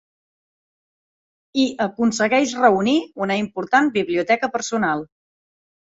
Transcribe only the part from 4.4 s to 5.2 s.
personal.